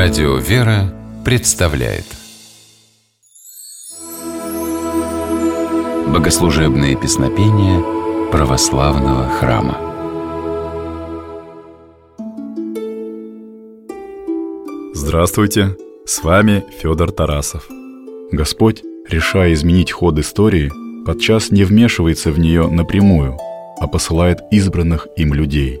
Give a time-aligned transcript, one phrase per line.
[0.00, 2.04] Радио «Вера» представляет
[6.06, 7.82] Богослужебные песнопения
[8.30, 9.76] православного храма
[14.94, 15.76] Здравствуйте!
[16.06, 17.66] С вами Федор Тарасов.
[18.30, 20.70] Господь, решая изменить ход истории,
[21.06, 23.36] подчас не вмешивается в нее напрямую,
[23.80, 25.80] а посылает избранных им людей.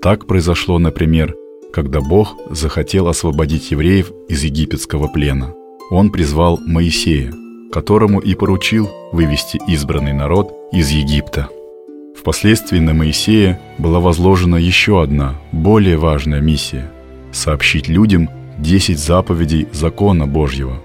[0.00, 1.34] Так произошло, например,
[1.76, 5.52] когда Бог захотел освободить евреев из египетского плена.
[5.90, 7.34] Он призвал Моисея,
[7.70, 11.50] которому и поручил вывести избранный народ из Египта.
[12.18, 16.90] Впоследствии на Моисея была возложена еще одна, более важная миссия–
[17.32, 20.82] сообщить людям 10 заповедей закона Божьего.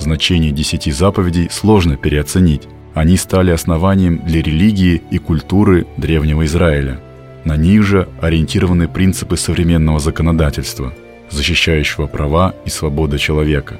[0.00, 2.62] Значение десяти заповедей сложно переоценить.
[2.92, 7.00] Они стали основанием для религии и культуры Древнего Израиля–
[7.44, 10.92] на них же ориентированы принципы современного законодательства,
[11.30, 13.78] защищающего права и свободы человека.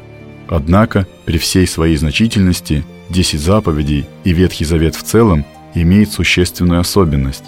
[0.48, 7.44] Однако, при всей своей значительности, 10 заповедей и Ветхий Завет в целом имеют существенную особенность.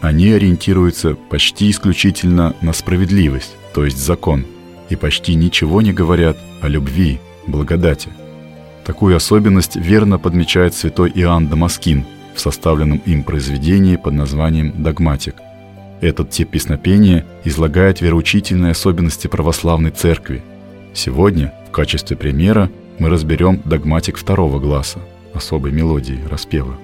[0.00, 4.44] Они ориентируются почти исключительно на справедливость, то есть закон,
[4.88, 8.10] и почти ничего не говорят о любви, благодати.
[8.84, 15.36] Такую особенность верно подмечает святой Иоанн Дамаскин в составленном им произведении под названием «Догматик».
[16.00, 20.42] Этот тип песнопения излагает вероучительные особенности православной церкви.
[20.92, 24.98] Сегодня в качестве примера мы разберем догматик второго гласа,
[25.34, 26.76] особой мелодии, распева.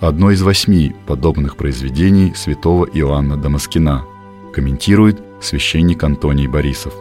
[0.00, 4.04] Одно из восьми подобных произведений святого Иоанна Дамаскина,
[4.54, 6.94] комментирует священник Антоний Борисов.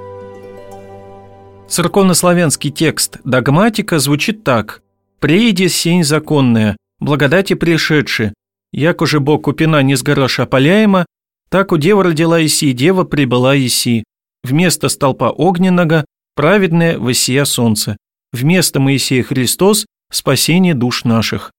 [1.68, 4.82] Церковнославянский текст догматика звучит так
[5.20, 8.34] «Прииди сень законная, благодати пришедши,
[8.72, 11.06] як уже Бог купина не сгораша опаляема,
[11.50, 14.04] так у дева родила Иси, дева прибыла Иси.
[14.44, 17.98] Вместо столпа огненного– праведное воссия солнце.
[18.32, 21.52] Вместо Моисея Христос– спасение душ наших.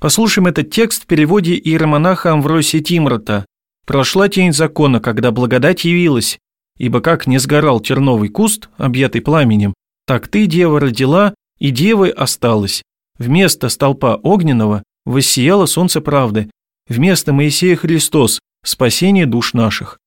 [0.00, 3.46] Послушаем этот текст в переводе иеромонаха Амвросия Тимрота.
[3.86, 6.38] «Прошла тень закона, когда благодать явилась,
[6.78, 9.74] ибо как не сгорал терновый куст, объятый пламенем,
[10.06, 12.82] так ты, дева, родила, и девой осталась.
[13.18, 16.50] Вместо столпа огненного воссияло солнце правды,
[16.88, 19.98] вместо Моисея Христос, спасение душ наших.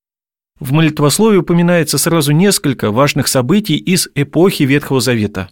[0.60, 5.50] В молитвословии упоминается сразу несколько важных событий из эпохи Ветхого Завета.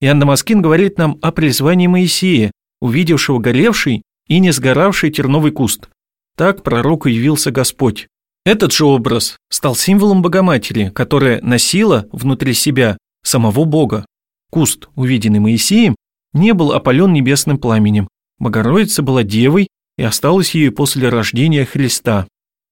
[0.00, 2.50] Иоанн Дамаскин говорит нам о призвании Моисея,
[2.80, 5.88] увидевшего горевший и не сгоравший терновый куст.
[6.36, 8.06] Так пророку явился Господь.
[8.44, 14.06] Этот же образ стал символом Богоматери, которая носила внутри себя самого Бога.
[14.50, 15.96] Куст, увиденный Моисеем,
[16.32, 18.08] не был опален небесным пламенем.
[18.38, 22.26] Богородица была девой и осталась ею после рождения Христа.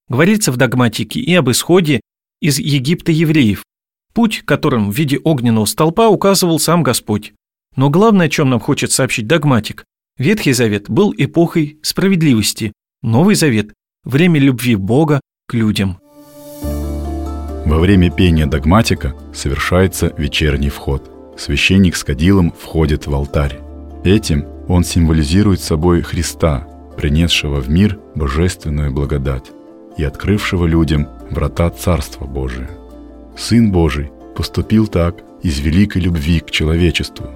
[0.09, 2.01] Говорится в догматике и об исходе
[2.41, 3.65] из Египта евреев,
[4.15, 7.33] путь, которым в виде огненного столпа указывал сам Господь.
[7.75, 9.85] Но главное, о чем нам хочет сообщить догматик,
[10.17, 12.73] Ветхий Завет был эпохой справедливости,
[13.03, 13.73] Новый Завет–
[14.05, 15.99] время любви Бога к людям.
[17.67, 21.11] Во время пения догматика совершается вечерний вход.
[21.37, 23.59] Священник с кадилом входит в алтарь.
[24.05, 26.67] Этим он символизирует собой Христа,
[26.97, 29.56] принесшего в мир божественную благодать
[29.97, 32.71] и открывшего людям врата Царства Божия.
[33.37, 37.27] Сын Божий поступил так из великой любви к человечеству.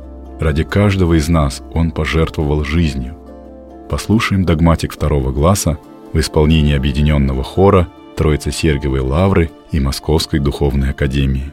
[0.41, 3.17] Ради каждого из нас Он пожертвовал жизнью.
[3.89, 5.79] Послушаем догматик второго гласа
[6.13, 11.53] в исполнении объединенного хора Троицы Сергиевой Лавры и Московской Духовной Академии.